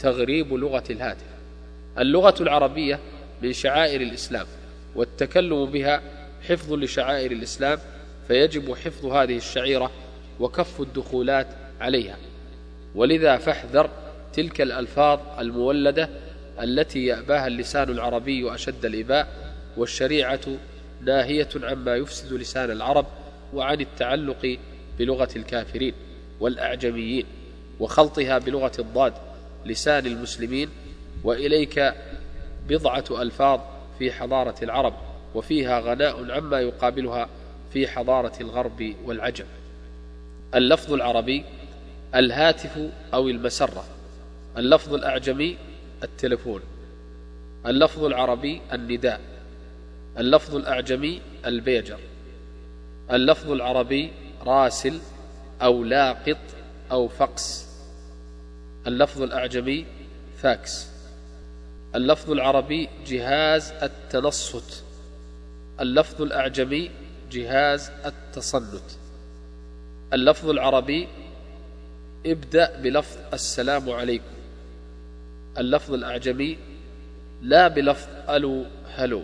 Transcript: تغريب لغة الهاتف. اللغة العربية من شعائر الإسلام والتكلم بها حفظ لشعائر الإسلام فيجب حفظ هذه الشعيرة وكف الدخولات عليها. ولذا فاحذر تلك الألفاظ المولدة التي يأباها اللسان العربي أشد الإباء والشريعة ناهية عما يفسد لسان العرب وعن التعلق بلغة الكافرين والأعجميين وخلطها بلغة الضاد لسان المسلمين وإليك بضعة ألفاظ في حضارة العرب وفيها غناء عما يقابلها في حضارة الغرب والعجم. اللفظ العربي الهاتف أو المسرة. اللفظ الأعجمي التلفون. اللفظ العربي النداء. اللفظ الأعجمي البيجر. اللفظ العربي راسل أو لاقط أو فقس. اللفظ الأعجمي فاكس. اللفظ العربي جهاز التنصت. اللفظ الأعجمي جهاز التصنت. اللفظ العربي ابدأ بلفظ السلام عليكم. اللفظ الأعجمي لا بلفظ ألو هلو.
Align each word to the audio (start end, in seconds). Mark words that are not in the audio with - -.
تغريب 0.00 0.54
لغة 0.54 0.84
الهاتف. 0.90 1.26
اللغة 1.98 2.34
العربية 2.40 2.98
من 3.42 3.52
شعائر 3.52 4.00
الإسلام 4.00 4.46
والتكلم 4.94 5.64
بها 5.64 6.02
حفظ 6.48 6.72
لشعائر 6.72 7.32
الإسلام 7.32 7.78
فيجب 8.28 8.74
حفظ 8.74 9.06
هذه 9.06 9.36
الشعيرة 9.36 9.90
وكف 10.40 10.80
الدخولات 10.80 11.46
عليها. 11.80 12.16
ولذا 12.94 13.36
فاحذر 13.36 13.90
تلك 14.32 14.60
الألفاظ 14.60 15.20
المولدة 15.38 16.08
التي 16.62 17.06
يأباها 17.06 17.46
اللسان 17.46 17.88
العربي 17.88 18.54
أشد 18.54 18.84
الإباء 18.84 19.28
والشريعة 19.76 20.40
ناهية 21.04 21.48
عما 21.62 21.96
يفسد 21.96 22.32
لسان 22.32 22.70
العرب 22.70 23.06
وعن 23.54 23.80
التعلق 23.80 24.58
بلغة 24.98 25.28
الكافرين 25.36 25.94
والأعجميين 26.40 27.24
وخلطها 27.80 28.38
بلغة 28.38 28.72
الضاد 28.78 29.12
لسان 29.66 30.06
المسلمين 30.06 30.68
وإليك 31.24 31.94
بضعة 32.68 33.04
ألفاظ 33.10 33.60
في 33.98 34.12
حضارة 34.12 34.54
العرب 34.64 34.94
وفيها 35.34 35.80
غناء 35.80 36.30
عما 36.30 36.60
يقابلها 36.60 37.28
في 37.72 37.88
حضارة 37.88 38.32
الغرب 38.40 38.94
والعجم. 39.04 39.44
اللفظ 40.54 40.92
العربي 40.92 41.44
الهاتف 42.14 42.90
أو 43.14 43.28
المسرة. 43.28 43.84
اللفظ 44.56 44.94
الأعجمي 44.94 45.56
التلفون. 46.02 46.60
اللفظ 47.66 48.04
العربي 48.04 48.60
النداء. 48.72 49.20
اللفظ 50.18 50.56
الأعجمي 50.56 51.20
البيجر. 51.46 51.98
اللفظ 53.10 53.50
العربي 53.50 54.12
راسل 54.42 55.00
أو 55.62 55.84
لاقط 55.84 56.38
أو 56.92 57.08
فقس. 57.08 57.69
اللفظ 58.86 59.22
الأعجمي 59.22 59.86
فاكس. 60.42 60.86
اللفظ 61.94 62.30
العربي 62.30 62.88
جهاز 63.06 63.72
التنصت. 63.82 64.84
اللفظ 65.80 66.22
الأعجمي 66.22 66.90
جهاز 67.32 67.90
التصنت. 68.06 68.90
اللفظ 70.12 70.50
العربي 70.50 71.08
ابدأ 72.26 72.80
بلفظ 72.80 73.16
السلام 73.32 73.90
عليكم. 73.90 74.34
اللفظ 75.58 75.94
الأعجمي 75.94 76.58
لا 77.42 77.68
بلفظ 77.68 78.08
ألو 78.30 78.64
هلو. 78.86 79.22